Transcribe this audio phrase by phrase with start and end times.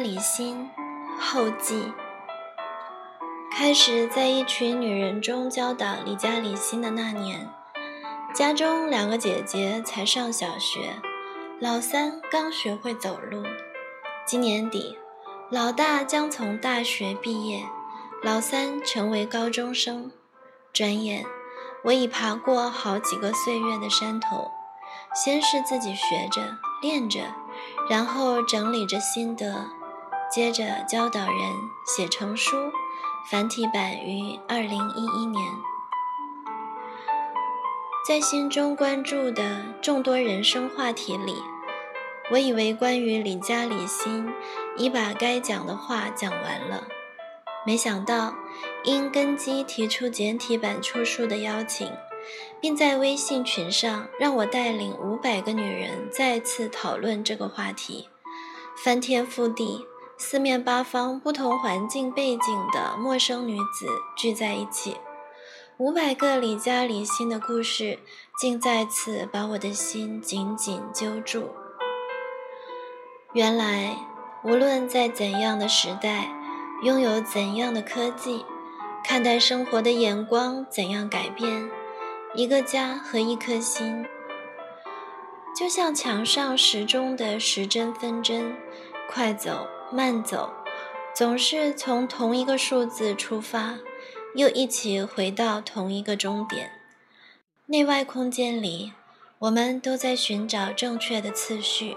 [0.00, 0.70] 李家李心
[1.18, 1.92] 后记。
[3.52, 7.48] 开始在一群女人中教导李家李心的那年，
[8.34, 10.94] 家中两个姐姐才上小学，
[11.60, 13.42] 老三刚学会走路。
[14.26, 14.98] 今年底，
[15.50, 17.64] 老大将从大学毕业，
[18.22, 20.10] 老三成为高中生。
[20.72, 21.26] 转眼，
[21.84, 24.50] 我已爬过好几个岁月的山头，
[25.14, 27.34] 先是自己学着练着，
[27.90, 29.66] 然后整理着心得，
[30.30, 31.36] 接着教导人
[31.84, 32.70] 写成书。
[33.30, 35.44] 繁体版于二零一一年，
[38.08, 41.36] 在心中关注的众多人生话题里，
[42.32, 44.26] 我以为关于李家李心
[44.76, 46.88] 已把该讲的话讲完了。
[47.66, 48.34] 没想到，
[48.84, 51.92] 因根基提出简体版出书的邀请，
[52.58, 58.08] 并在微信群上让我带领五百个女人再次讨论这个话题，
[58.82, 59.86] 翻天覆地。
[60.22, 64.98] 四面八方、不同环境背景的陌生女子聚在一起，
[65.78, 67.98] 五百个李家李心的故事，
[68.38, 71.48] 竟再次把我的心紧紧揪住。
[73.32, 73.96] 原来，
[74.44, 76.28] 无论在怎样的时代，
[76.82, 78.44] 拥有怎样的科技，
[79.02, 81.70] 看待生活的眼光怎样改变，
[82.34, 84.04] 一个家和一颗心，
[85.56, 88.54] 就像墙上时钟的时针分针，
[89.10, 89.66] 快走。
[89.92, 90.52] 慢走，
[91.14, 93.78] 总是从同一个数字出发，
[94.34, 96.70] 又一起回到同一个终点。
[97.66, 98.92] 内外空间里，
[99.40, 101.96] 我们都在寻找正确的次序，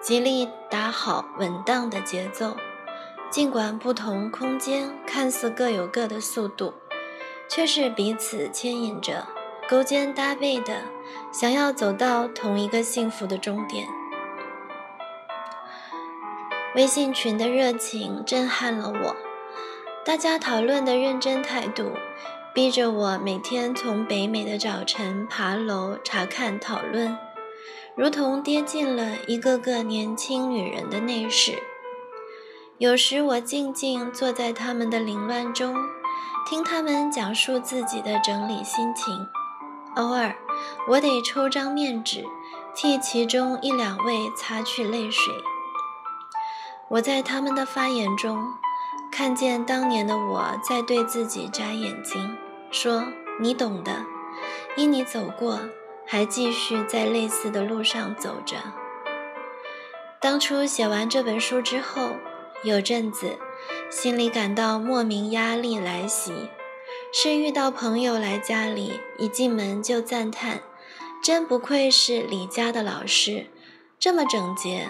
[0.00, 2.56] 极力打好稳当的节奏。
[3.30, 6.72] 尽管不同空间看似各有各的速度，
[7.48, 9.26] 却是彼此牵引着，
[9.68, 10.82] 勾肩搭背的，
[11.32, 13.86] 想要走到同一个幸福的终点。
[16.74, 19.16] 微信群的热情震撼了我，
[20.04, 21.92] 大家讨论的认真态度，
[22.54, 27.16] 逼着我每天从北美的早晨爬楼查看讨论，
[27.96, 31.62] 如同跌进了一个个年轻女人的内室。
[32.76, 35.74] 有时我静静坐在他们的凌乱中，
[36.48, 39.26] 听他们讲述自己的整理心情，
[39.96, 40.36] 偶尔
[40.90, 42.26] 我得抽张面纸，
[42.76, 45.32] 替其中一两位擦去泪水。
[46.90, 48.54] 我在他们的发言中，
[49.12, 52.34] 看见当年的我在对自己眨眼睛，
[52.70, 53.04] 说
[53.38, 54.06] ：“你懂的，
[54.74, 55.60] 因你走过，
[56.06, 58.56] 还继续在类似的路上走着。”
[60.18, 62.12] 当初写完这本书之后，
[62.62, 63.38] 有阵子
[63.90, 66.48] 心里感到莫名压力来袭，
[67.12, 70.62] 是遇到朋友来家里，一进门就赞叹
[71.22, 73.48] ：“真不愧是李家的老师，
[73.98, 74.88] 这么整洁。”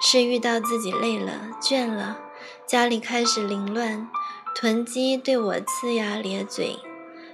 [0.00, 2.18] 是遇到自己累了、倦了，
[2.66, 4.08] 家里开始凌乱，
[4.54, 6.78] 囤积对我呲牙咧嘴，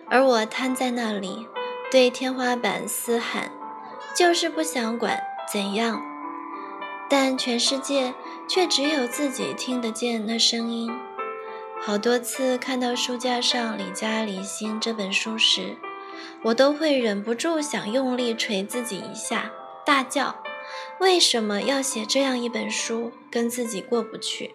[0.08, 1.46] 而我瘫在那里，
[1.90, 3.52] 对天花板嘶喊，
[4.16, 5.20] 就是不想管
[5.52, 6.02] 怎样，
[7.08, 8.14] 但全世界
[8.48, 10.90] 却只有自己听得见那声音。
[11.82, 15.76] 好多次看到书架上《李家李心》这本书时，
[16.44, 19.50] 我都会忍不住想用力捶自己一下，
[19.84, 20.34] 大叫。
[21.00, 24.54] 为什么要写这样一本书，跟自己过不去？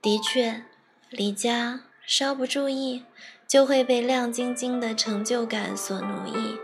[0.00, 0.64] 的确，
[1.10, 3.04] 离家稍不注意，
[3.48, 6.58] 就会被亮晶晶的成就感所奴役。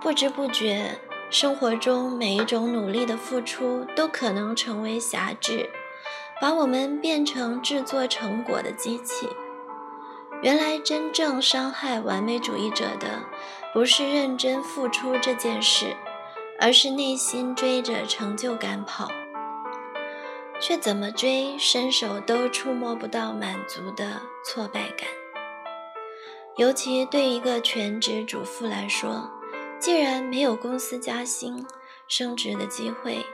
[0.00, 0.98] 不知不觉，
[1.30, 5.68] 生活中每一种努力的付出，都可能成为辖制，
[6.40, 9.28] 把我们变成制作成果的机器。
[10.42, 13.24] 原来，真正伤害完美主义者的，
[13.72, 15.96] 不是认真付出这件事。
[16.58, 19.08] 而是内心追着成就感跑，
[20.60, 25.08] 却怎么追，伸手都触摸不到满足的挫败感。
[26.56, 29.30] 尤其对一个全职主妇来说，
[29.78, 31.66] 既然没有公司加薪、
[32.08, 33.24] 升职的机会，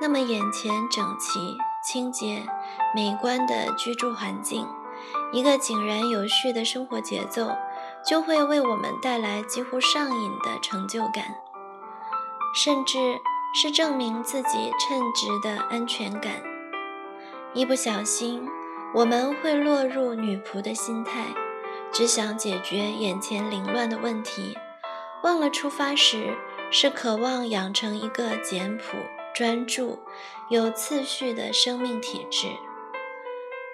[0.00, 2.46] 那么眼前整齐、清洁、
[2.94, 4.64] 美观的居住环境，
[5.32, 7.50] 一个井然有序的生活节奏，
[8.06, 11.34] 就会为我们带来几乎上瘾的成就感。
[12.54, 13.20] 甚至
[13.54, 16.42] 是证明自己称职的安全感。
[17.54, 18.48] 一不小心，
[18.94, 21.26] 我们会落入女仆的心态，
[21.92, 24.56] 只想解决眼前凌乱的问题，
[25.22, 26.36] 忘了出发时
[26.70, 28.96] 是渴望养成一个简朴、
[29.34, 29.98] 专注、
[30.48, 32.48] 有次序的生命体质。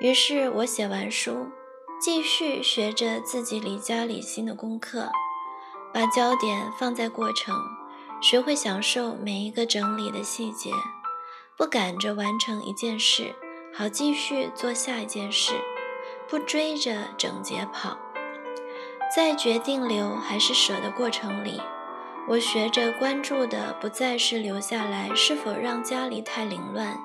[0.00, 1.48] 于是我写完书，
[2.00, 5.10] 继续学着自己离家理心的功课，
[5.92, 7.54] 把焦点放在过程。
[8.20, 10.72] 学会享受每一个整理的细节，
[11.56, 13.34] 不赶着完成一件事，
[13.72, 15.54] 好继续做下一件事，
[16.28, 17.96] 不追着整洁跑。
[19.14, 21.60] 在决定留还是舍的过程里，
[22.28, 26.98] 我学着关注的不再是留下来是否让家里太凌乱，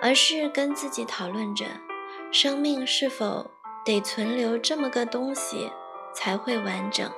[0.00, 1.66] 而是跟自己讨论着，
[2.32, 3.50] 生命是否
[3.84, 5.70] 得存留这么个东西
[6.14, 7.08] 才会完整。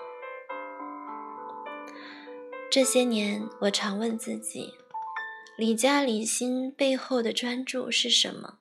[2.74, 4.74] 这些年，我常问自己。
[5.56, 8.54] 李家李心背后的专注是什么？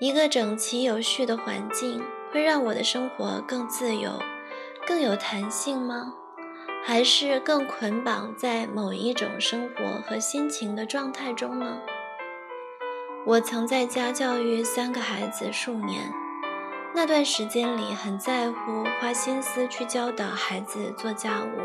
[0.00, 2.02] 一个整齐有序的环境
[2.32, 4.18] 会让我的生活更自由、
[4.86, 6.14] 更有弹性吗？
[6.82, 11.78] 还是更捆绑在某一种生活和心情的状态中呢？
[13.26, 16.10] 我曾在家教育三个孩子数年，
[16.94, 21.60] 那段时间里很在乎花心思去教导孩子做家务，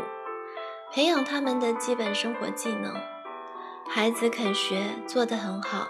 [0.92, 2.94] 培养他们的基本生活技能。
[3.88, 5.88] 孩子肯学，做得很好，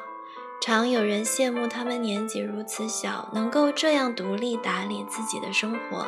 [0.61, 6.07] 常有人羡慕他们年纪如此小，能够这样独立打理自己的生活，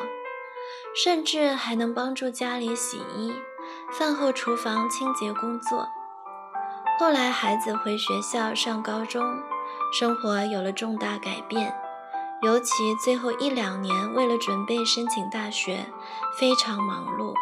[0.94, 3.32] 甚至还能帮助家里洗衣、
[3.93, 5.88] 饭后厨房清洁工作。
[6.99, 9.23] 后来孩子回学校上高中，
[9.93, 11.75] 生活有了重大改变，
[12.43, 15.87] 尤其最后一两年，为了准备申请大学，
[16.38, 17.32] 非常忙碌。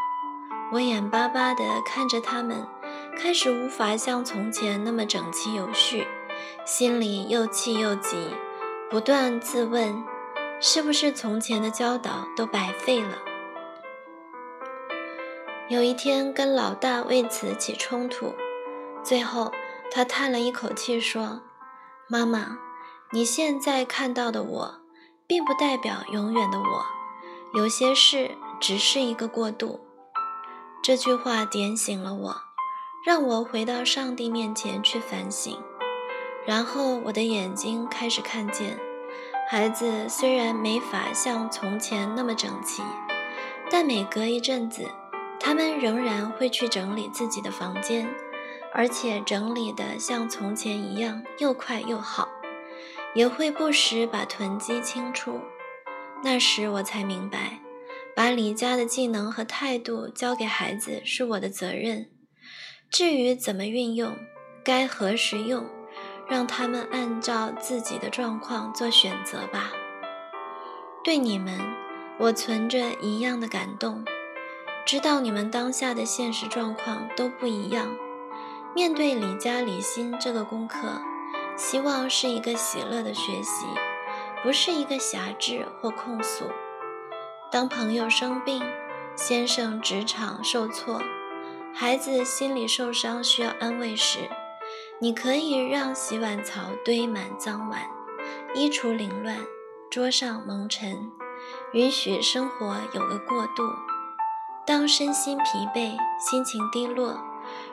[0.73, 2.67] 我眼巴巴地看着他们。
[3.19, 6.07] 开始无法像从前那么整齐有序，
[6.67, 8.29] 心里又气又急，
[8.91, 10.05] 不断自问：
[10.61, 13.17] 是不是从前的教导都白费了？
[15.69, 18.35] 有一天跟老大为此起冲突，
[19.03, 19.51] 最后
[19.91, 21.41] 他叹了一口气说
[22.07, 22.59] ：“妈妈，
[23.13, 24.75] 你现在看到的我，
[25.27, 26.85] 并不代表永远的我，
[27.55, 29.81] 有些事只是一个过渡。”
[30.87, 32.43] 这句话点醒了我。
[33.05, 35.59] 让我回到上帝面前去反省，
[36.47, 38.79] 然后我的眼睛开始看见，
[39.51, 42.85] 孩子虽然没法像从前那么整齐，
[43.69, 44.89] 但每隔一阵子，
[45.41, 48.09] 他们仍然会去整理自己的房间，
[48.73, 52.29] 而且整理的像从前一样又快又好，
[53.13, 55.41] 也会不时把囤积清出。
[56.23, 57.59] 那时我才明白，
[58.17, 62.09] 把李家的技能和态度交给孩子是我的责任。
[62.91, 64.17] 至于怎么运用，
[64.65, 65.67] 该何时用，
[66.27, 69.71] 让他们按照自己的状况做选择吧。
[71.05, 71.61] 对你们，
[72.19, 74.03] 我存着一样的感动，
[74.87, 77.95] 知道你们当下的现实状况都不一样。
[78.75, 81.03] 面对李家李心这个功课，
[81.55, 83.67] 希望是一个喜乐的学习，
[84.43, 86.47] 不是一个辖制或控诉。
[87.49, 88.61] 当朋友生病，
[89.15, 91.01] 先生职场受挫。
[91.73, 94.19] 孩子心理受伤需要安慰时，
[94.99, 97.83] 你可以让洗碗槽堆满脏碗，
[98.55, 99.39] 衣橱凌乱，
[99.89, 101.13] 桌上蒙尘，
[101.73, 103.63] 允许生活有个过渡。
[104.67, 107.17] 当身心疲惫、心情低落，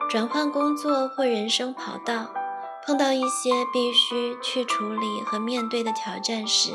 [0.08, 2.32] 转换工作或人生跑道，
[2.86, 6.74] 碰到一些必须去处理和面对的挑战时，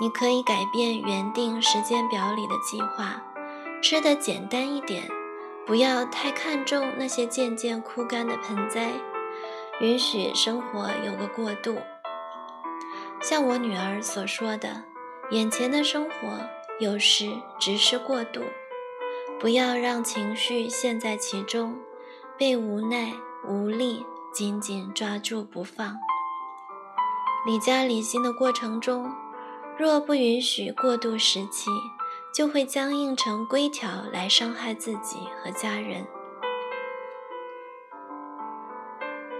[0.00, 3.22] 你可以改变原定时间表里的计划，
[3.82, 5.08] 吃得简单一点。
[5.66, 8.92] 不要太看重那些渐渐枯干的盆栽，
[9.80, 11.78] 允许生活有个过渡。
[13.22, 14.84] 像我女儿所说的，
[15.30, 16.38] 眼前的生活
[16.80, 18.42] 有时只是过渡，
[19.40, 21.78] 不要让情绪陷在其中，
[22.36, 23.14] 被无奈
[23.48, 25.96] 无力紧紧抓住不放。
[27.46, 29.10] 离家理心的过程中，
[29.78, 31.70] 若不允许过渡时期。
[32.34, 36.04] 就会僵硬成规条来伤害自己和家人。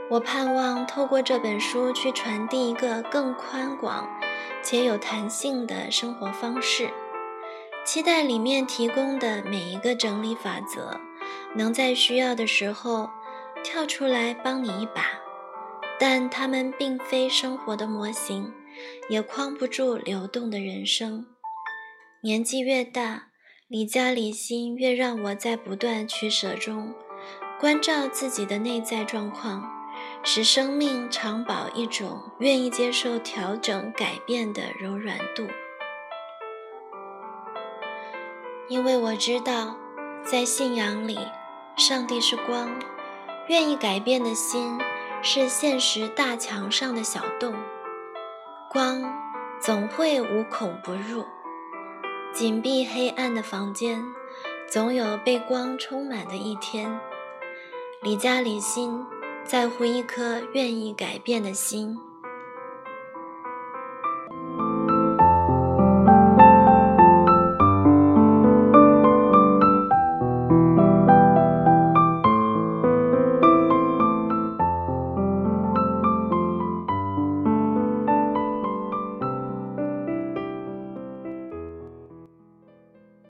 [0.09, 4.09] 我盼望透过这本书去传递一个更宽广
[4.63, 6.89] 且有弹性的生活方式，
[7.85, 11.01] 期待里面提供的每一个整理法则，
[11.57, 13.11] 能在需要的时候
[13.65, 15.03] 跳出来帮你一把。
[15.99, 18.53] 但它们并非生活的模型，
[19.09, 21.27] 也框不住流动的人生。
[22.23, 23.29] 年纪越大，
[23.69, 26.95] 离家理心越让我在不断取舍中，
[27.61, 29.71] 关照自己的内在状况，
[30.23, 35.47] 使生命常保一种愿意接受调整改变的柔软度。
[38.69, 39.77] 因为我知道，
[40.25, 41.19] 在信仰里，
[41.77, 42.81] 上帝是光，
[43.49, 44.79] 愿意改变的心
[45.23, 47.55] 是现实大墙上的小洞，
[48.75, 49.05] 光
[49.61, 51.25] 总会无孔不入。
[52.33, 54.05] 紧闭黑暗的房间，
[54.69, 56.99] 总有被光充满的一天。
[58.03, 59.07] 离家离心，
[59.45, 61.97] 在乎一颗愿意改变的心。